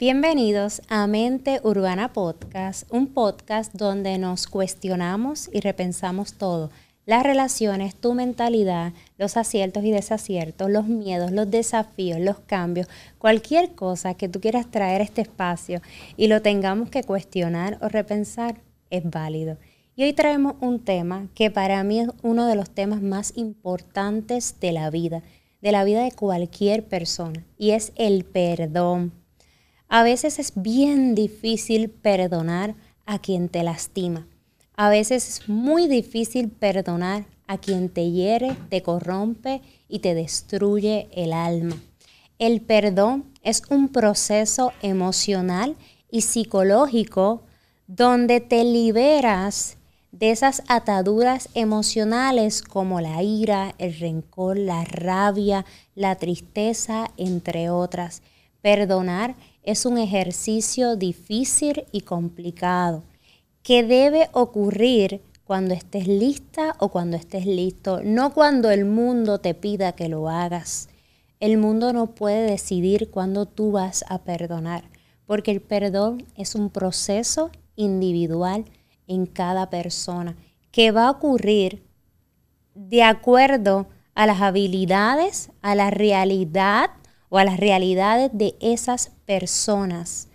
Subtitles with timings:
[0.00, 6.70] Bienvenidos a Mente Urbana Podcast, un podcast donde nos cuestionamos y repensamos todo.
[7.04, 13.74] Las relaciones, tu mentalidad, los aciertos y desaciertos, los miedos, los desafíos, los cambios, cualquier
[13.74, 15.82] cosa que tú quieras traer a este espacio
[16.16, 18.54] y lo tengamos que cuestionar o repensar,
[18.88, 19.58] es válido.
[19.96, 24.58] Y hoy traemos un tema que para mí es uno de los temas más importantes
[24.60, 25.22] de la vida,
[25.60, 29.19] de la vida de cualquier persona, y es el perdón.
[29.92, 32.76] A veces es bien difícil perdonar
[33.06, 34.28] a quien te lastima.
[34.76, 41.08] A veces es muy difícil perdonar a quien te hiere, te corrompe y te destruye
[41.12, 41.74] el alma.
[42.38, 45.74] El perdón es un proceso emocional
[46.08, 47.42] y psicológico
[47.88, 49.76] donde te liberas
[50.12, 58.22] de esas ataduras emocionales como la ira, el rencor, la rabia, la tristeza, entre otras.
[58.62, 63.02] Perdonar es un ejercicio difícil y complicado
[63.62, 69.54] que debe ocurrir cuando estés lista o cuando estés listo, no cuando el mundo te
[69.54, 70.88] pida que lo hagas.
[71.40, 74.84] El mundo no puede decidir cuándo tú vas a perdonar,
[75.26, 78.66] porque el perdón es un proceso individual
[79.06, 80.36] en cada persona
[80.70, 81.82] que va a ocurrir
[82.74, 86.90] de acuerdo a las habilidades, a la realidad
[87.30, 90.28] o a las realidades de esas personas.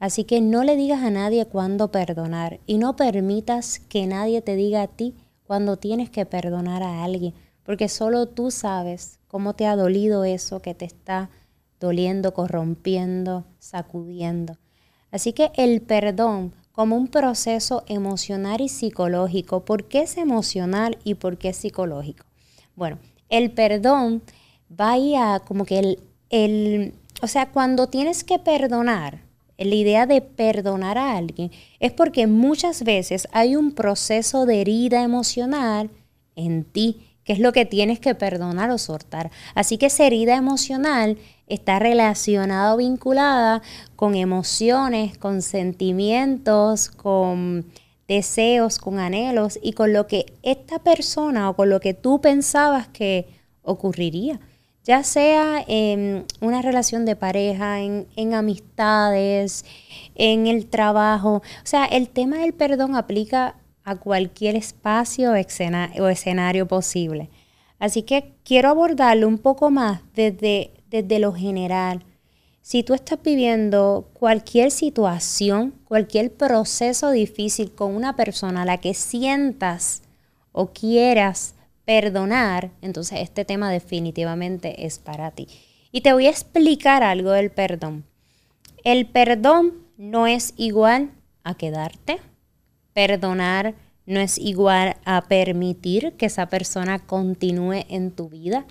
[0.00, 4.56] Así que no le digas a nadie cuándo perdonar y no permitas que nadie te
[4.56, 5.14] diga a ti
[5.46, 10.60] cuándo tienes que perdonar a alguien, porque solo tú sabes cómo te ha dolido eso
[10.60, 11.30] que te está
[11.78, 14.56] doliendo, corrompiendo, sacudiendo.
[15.10, 19.64] Así que el perdón como un proceso emocional y psicológico.
[19.64, 22.24] ¿Por qué es emocional y por qué es psicológico?
[22.76, 24.22] Bueno, el perdón
[24.70, 25.98] va a como que el,
[26.30, 29.22] el, o sea, cuando tienes que perdonar,
[29.58, 31.50] la idea de perdonar a alguien
[31.80, 35.90] es porque muchas veces hay un proceso de herida emocional
[36.36, 39.30] en ti, que es lo que tienes que perdonar o soltar.
[39.54, 41.18] Así que esa herida emocional
[41.48, 43.62] está relacionada o vinculada
[43.96, 47.66] con emociones, con sentimientos, con
[48.06, 52.88] deseos, con anhelos y con lo que esta persona o con lo que tú pensabas
[52.88, 53.26] que
[53.62, 54.40] ocurriría
[54.88, 59.66] ya sea en una relación de pareja, en, amistades,
[60.14, 61.42] en el trabajo.
[61.62, 67.28] O sea, el tema del perdón aplica a cualquier espacio o escenario posible.
[67.78, 72.02] Así que quiero abordarlo un poco más desde, desde lo general.
[72.62, 78.94] Si tú estás viviendo cualquier situación, cualquier proceso difícil con una persona a la que
[78.94, 80.00] sientas
[80.52, 81.56] o quieras
[81.88, 85.48] perdonar, entonces este tema definitivamente es para ti.
[85.90, 88.04] Y te voy a explicar algo del perdón.
[88.84, 91.12] El perdón no es igual
[91.44, 92.18] a quedarte.
[92.92, 98.66] Perdonar no es igual a permitir que esa persona continúe en tu vida.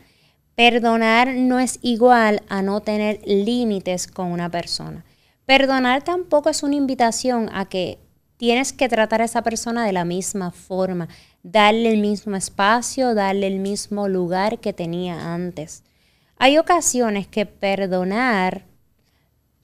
[0.54, 5.06] Perdonar no es igual a no tener límites con una persona.
[5.48, 7.98] Perdonar tampoco es una invitación a que
[8.38, 11.10] tienes que tratar a esa persona de la misma forma,
[11.52, 15.84] darle el mismo espacio, darle el mismo lugar que tenía antes.
[16.38, 18.66] Hay ocasiones que perdonar,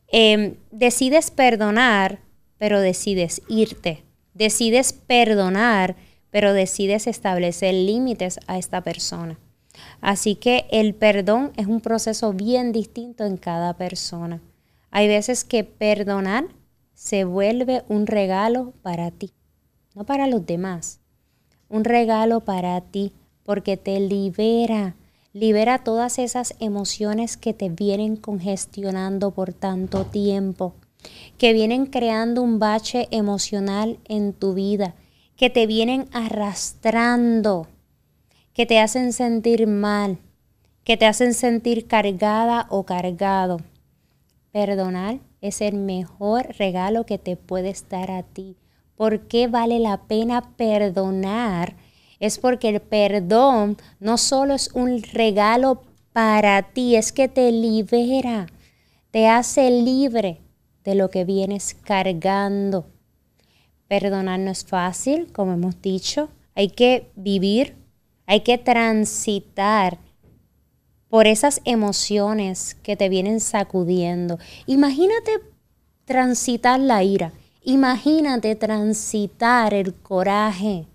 [0.08, 2.20] em, decides perdonar,
[2.58, 4.06] pero decides irte.
[4.34, 5.98] Decides perdonar,
[6.32, 9.38] pero decides establecer límites a esta persona.
[10.00, 14.42] Así que el perdón es un proceso bien distinto en cada persona.
[14.90, 16.46] Hay veces que perdonar
[16.94, 19.34] se vuelve un regalo para ti,
[19.96, 21.03] no para los demás
[21.74, 24.96] un regalo para ti, porque te libera,
[25.34, 30.76] libera todas esas emociones que te vienen congestionando por tanto tiempo,
[31.40, 34.94] que vienen creando un bache emocional en tu vida,
[35.36, 37.66] que te vienen arrastrando,
[38.54, 40.20] que te hacen sentir mal,
[40.84, 43.58] que te hacen sentir cargada o cargado.
[44.52, 48.58] Perdonar es el mejor regalo que te puedes dar a ti
[48.96, 51.76] por qué vale la pena perdonar,
[52.20, 55.82] es porque el perdón no solo es un regalo
[56.14, 58.48] para ti, es que te libera,
[59.12, 60.40] te hace libre
[60.84, 62.86] de lo que vienes cargando.
[63.88, 67.76] Perdonar no es fácil, como hemos dicho, hay que vivir,
[68.26, 69.98] hay que transitar
[71.10, 74.40] por esas emociones que te vienen sacudiendo.
[74.66, 75.32] Imagínate
[76.06, 77.34] transitar la ira.
[77.66, 80.86] Imagínate transitar el coraje.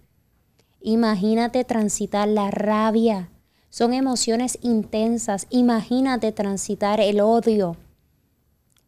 [0.83, 3.31] Imagínate transitar la rabia.
[3.71, 5.47] Son emociones intensas.
[5.49, 7.77] Imagínate transitar el odio.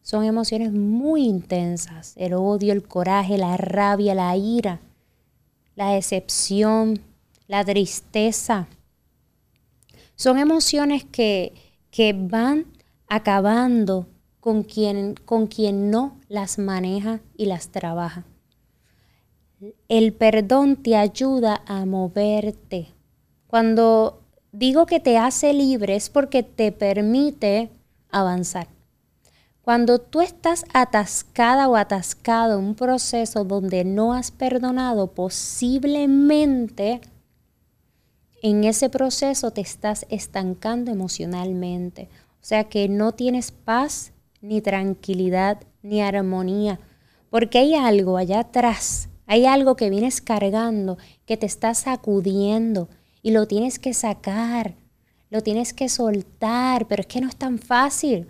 [0.02, 2.12] son emociones muy intensas.
[2.16, 4.80] El odio, el coraje, la rabia, la ira,
[5.74, 7.00] la decepción,
[7.46, 8.66] la tristeza.
[10.16, 11.54] Son emociones que,
[11.90, 12.66] que van
[13.08, 14.06] acabando
[14.40, 18.24] con quien, con quien no las maneja y las trabaja.
[19.88, 22.94] El perdón te ayuda a moverte.
[23.48, 24.22] Cuando
[24.52, 27.68] digo que te hace libre es porque te permite
[28.10, 28.68] avanzar.
[29.62, 37.00] Cuando tú estás atascada o atascado en un proceso donde no has perdonado, posiblemente
[38.40, 42.08] en ese proceso te estás estancando emocionalmente.
[42.40, 46.80] O sea que no tienes paz, ni tranquilidad, ni armonía,
[47.30, 52.88] porque hay algo allá atrás, hay algo que vienes cargando, que te está sacudiendo
[53.22, 54.74] y lo tienes que sacar,
[55.30, 58.28] lo tienes que soltar, pero es que no es tan fácil.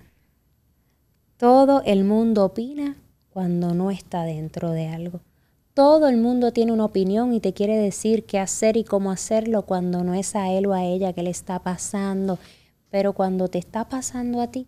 [1.36, 2.96] Todo el mundo opina
[3.30, 5.20] cuando no está dentro de algo.
[5.72, 9.62] Todo el mundo tiene una opinión y te quiere decir qué hacer y cómo hacerlo
[9.62, 12.38] cuando no es a él o a ella que le está pasando.
[12.90, 14.66] Pero cuando te está pasando a ti,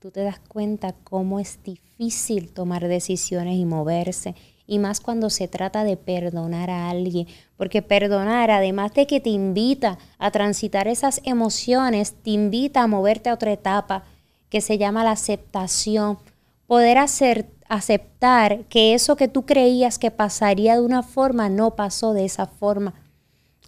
[0.00, 4.34] tú te das cuenta cómo es difícil tomar decisiones y moverse.
[4.66, 7.26] Y más cuando se trata de perdonar a alguien.
[7.56, 13.30] Porque perdonar, además de que te invita a transitar esas emociones, te invita a moverte
[13.30, 14.04] a otra etapa
[14.50, 16.18] que se llama la aceptación.
[16.66, 22.12] Poder hacer, aceptar que eso que tú creías que pasaría de una forma no pasó
[22.12, 22.94] de esa forma.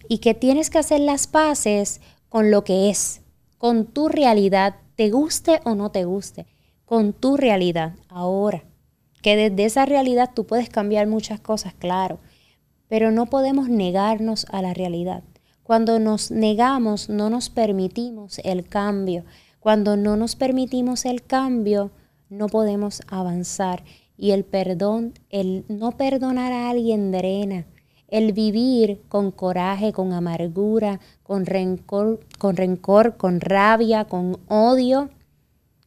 [0.08, 3.20] Y que tienes que hacer las paces con lo que es,
[3.56, 6.48] con tu realidad, te guste o no te guste,
[6.84, 8.64] con tu realidad ahora.
[9.22, 12.18] Que desde esa realidad tú puedes cambiar muchas cosas, claro,
[12.88, 15.22] pero no podemos negarnos a la realidad.
[15.62, 19.24] Cuando nos negamos, no nos permitimos el cambio.
[19.60, 21.92] Cuando no nos permitimos el cambio,
[22.28, 23.84] no podemos avanzar.
[24.16, 27.66] Y el perdón, el no perdonar a alguien drena.
[28.08, 35.10] El vivir con coraje, con amargura, con rencor, con rencor, con rabia, con odio,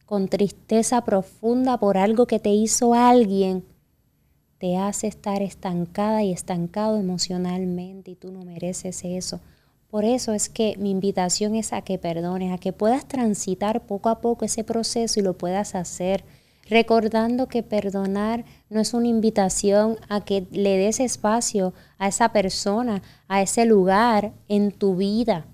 [0.06, 3.64] con tristeza profunda por algo que te hizo alguien,
[4.58, 9.40] te hace estar estancada y estancado emocionalmente y tú no mereces eso.
[9.90, 14.08] Por eso es que mi invitación es a que perdones, a que puedas transitar poco
[14.08, 16.24] a poco ese proceso y lo puedas hacer,
[16.68, 23.02] recordando que perdonar no es una invitación a que le des espacio a esa persona,
[23.28, 25.46] a ese lugar en tu vida.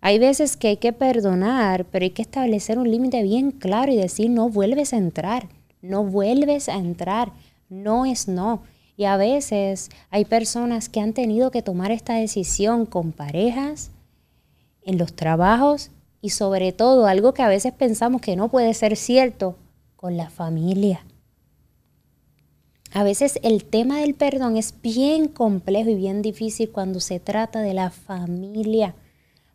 [0.00, 3.96] Hay veces que hay que perdonar, pero hay que establecer un límite bien claro y
[3.96, 5.48] decir no vuelves a entrar,
[5.82, 7.32] no vuelves a entrar,
[7.68, 8.62] no es no.
[8.96, 13.90] Y a veces hay personas que han tenido que tomar esta decisión con parejas,
[14.82, 15.90] en los trabajos
[16.20, 19.56] y sobre todo algo que a veces pensamos que no puede ser cierto,
[20.00, 21.04] con la familia.
[22.90, 27.60] A veces el tema del perdón es bien complejo y bien difícil cuando se trata
[27.60, 28.94] de la familia,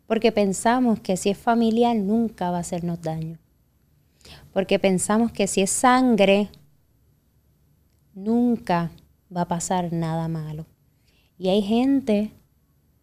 [0.06, 3.40] porque pensamos que si es familiar nunca va a hacernos daño,
[4.52, 6.48] porque pensamos que si es sangre,
[8.14, 8.92] nunca
[9.36, 10.64] va a pasar nada malo.
[11.38, 12.30] Y hay gente,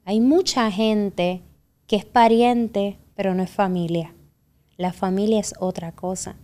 [0.06, 1.42] hay mucha gente
[1.88, 4.16] que es pariente, pero no es familia.
[4.78, 6.38] La familia es otra cosa.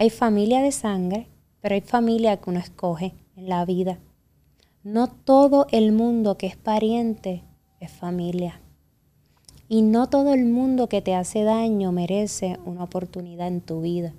[0.00, 1.26] Hay familia de sangre,
[1.60, 3.98] pero hay familia que uno escoge en la vida.
[4.82, 7.44] No todo el mundo que es pariente
[7.80, 8.62] es familia.
[9.68, 14.14] Y no todo el mundo que te hace daño merece una oportunidad en tu vida.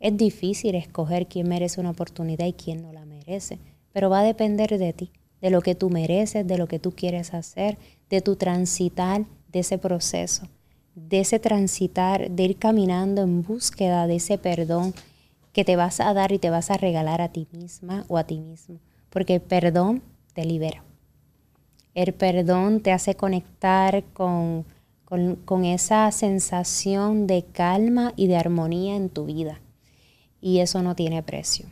[0.00, 3.60] Es difícil escoger quién merece una oportunidad y quién no la merece
[3.94, 6.90] pero va a depender de ti, de lo que tú mereces, de lo que tú
[6.90, 7.78] quieres hacer,
[8.10, 10.48] de tu transitar de ese proceso,
[10.94, 14.94] de ese transitar, de ir caminando en búsqueda de ese perdón
[15.52, 18.24] que te vas a dar y te vas a regalar a ti misma o a
[18.24, 18.78] ti mismo,
[19.10, 20.02] porque el perdón
[20.34, 20.84] te libera.
[21.94, 24.64] El perdón te hace conectar con,
[25.44, 29.60] con, esa sensación de calma y de armonía en tu vida.
[30.40, 31.66] Y eso no tiene precio.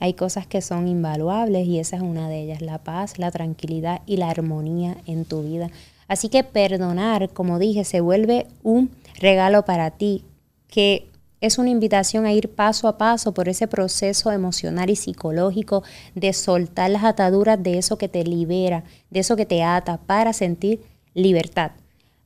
[0.00, 4.02] Hay cosas que son invaluables y esa es una de ellas, la paz, la tranquilidad
[4.04, 5.70] y la armonía en tu vida.
[6.12, 10.26] Así que perdonar, como dije, se vuelve un regalo para ti,
[10.68, 11.08] que
[11.40, 16.34] es una invitación a ir paso a paso por ese proceso emocional y psicológico de
[16.34, 20.82] soltar las ataduras de eso que te libera, de eso que te ata, para sentir
[21.14, 21.70] libertad.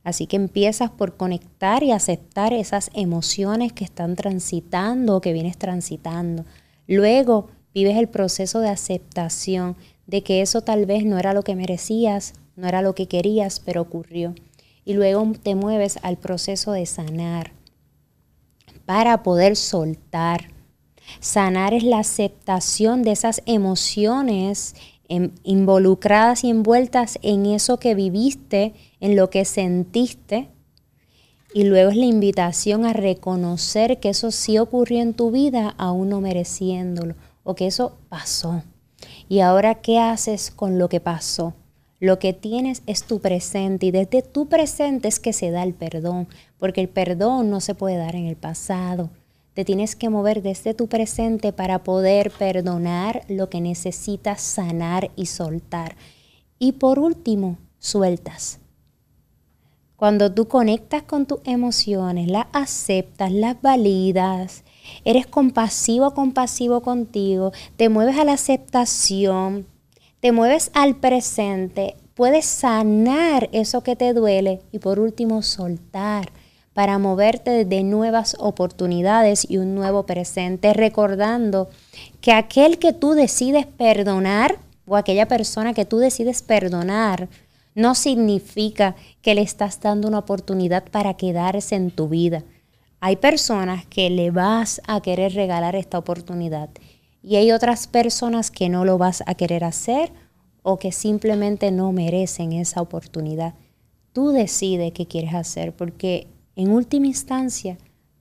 [0.03, 5.57] Así que empiezas por conectar y aceptar esas emociones que están transitando o que vienes
[5.57, 6.43] transitando.
[6.87, 9.77] Luego vives el proceso de aceptación
[10.07, 13.61] de que eso tal vez no era lo que merecías, no era lo que querías,
[13.61, 14.35] pero ocurrió.
[14.83, 17.53] Y luego te mueves al proceso de sanar
[18.85, 20.49] para poder soltar,
[21.19, 24.75] Sanar es la aceptación de esas emociones
[25.09, 30.49] em, involucradas y envueltas en eso que viviste, en lo que sentiste.
[31.53, 36.09] Y luego es la invitación a reconocer que eso sí ocurrió en tu vida, aún
[36.09, 38.63] no mereciéndolo, o que eso pasó.
[39.29, 41.53] Y ahora, ¿qué haces con lo que pasó?
[41.99, 45.73] Lo que tienes es tu presente y desde tu presente es que se da el
[45.73, 46.27] perdón,
[46.59, 49.09] porque el perdón no se puede dar en el pasado.
[49.55, 55.25] Te tienes que mover desde tu presente para poder perdonar lo que necesitas sanar y
[55.25, 55.95] soltar.
[56.59, 58.59] Y por último, sueltas.
[59.95, 64.63] Cuando tú conectas con tus emociones, las aceptas, las validas,
[65.03, 69.65] eres compasivo, compasivo contigo, te mueves a la aceptación,
[70.27, 76.33] te mueves al presente, puedes sanar eso que te duele y por último soltar
[76.73, 81.69] para moverte de nuevas oportunidades y un nuevo presente, recordando
[82.19, 87.29] que aquel que tú decides perdonar o aquella persona que tú decides perdonar,
[87.73, 92.43] no significa que le estás dando una oportunidad para quedarse en tu vida.
[92.99, 96.69] Hay personas que le vas a querer regalar esta oportunidad
[97.27, 100.13] y hay otras personas que no lo vas a querer hacer
[100.63, 103.53] o que simplemente no merecen esa oportunidad.
[104.13, 107.77] Tú decides qué quieres hacer porque en última instancia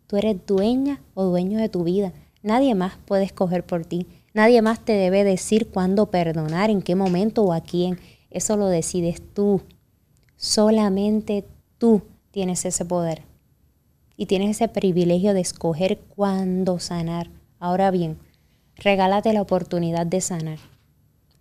[0.09, 2.13] tú eres dueña o dueño de tu vida.
[2.43, 4.09] Nadie más puede escoger por ti.
[4.35, 8.01] Nadie más te debe decir cuándo perdonar, en qué momento o a quién.
[8.31, 9.63] Eso lo decides tú.
[10.37, 11.45] Solamente
[11.79, 13.23] tú tienes ese poder.
[14.17, 17.31] Y tienes ese privilegio de escoger cuándo sanar.
[17.61, 18.19] Ahora bien,
[18.77, 20.59] regálate la oportunidad de sanar.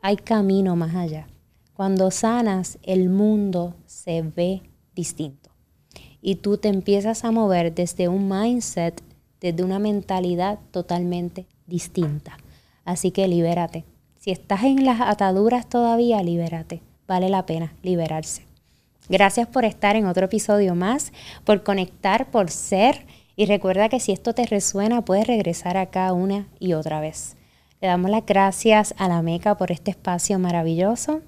[0.02, 1.28] Hay camino más allá.
[1.74, 4.62] Cuando sanas, el mundo se ve
[4.96, 5.50] distinto.
[6.22, 9.02] Y tú te empiezas a mover desde un mindset,
[9.42, 12.38] desde una mentalidad totalmente distinta.
[12.86, 13.84] Así que libérate.
[14.18, 16.82] Si estás en las ataduras todavía, libérate.
[17.08, 18.44] Vale la pena liberarse.
[19.08, 21.14] Gracias por estar en otro episodio más,
[21.44, 26.48] por conectar, por ser y recuerda que si esto te resuena, puedes regresar acá una
[26.60, 27.36] y otra vez.
[27.82, 31.22] Le damos las gracias a la Meca por este espacio maravilloso,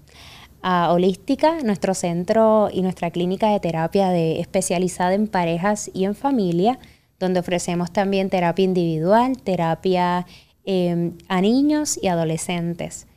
[0.62, 6.16] a Holística, nuestro centro y nuestra clínica de terapia de, especializada en parejas y en
[6.16, 6.80] familia,
[7.20, 10.26] donde ofrecemos también terapia individual, terapia
[10.66, 13.08] em, a niños y adolescentes.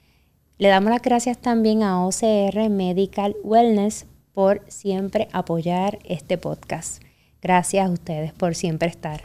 [0.59, 7.03] Le damos las gracias también a OCR Medical Wellness por siempre apoyar este podcast.
[7.43, 9.23] Gracias a ustedes por siempre estar.